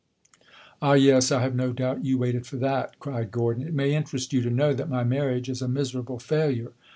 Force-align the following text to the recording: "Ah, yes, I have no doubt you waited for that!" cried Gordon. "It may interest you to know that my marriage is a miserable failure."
"Ah, 0.81 0.93
yes, 0.93 1.31
I 1.31 1.43
have 1.43 1.53
no 1.53 1.71
doubt 1.71 2.03
you 2.03 2.17
waited 2.17 2.47
for 2.47 2.55
that!" 2.55 2.97
cried 2.99 3.29
Gordon. 3.29 3.61
"It 3.67 3.75
may 3.75 3.93
interest 3.93 4.33
you 4.33 4.41
to 4.41 4.49
know 4.49 4.73
that 4.73 4.89
my 4.89 5.03
marriage 5.03 5.47
is 5.47 5.61
a 5.61 5.67
miserable 5.67 6.17
failure." 6.17 6.71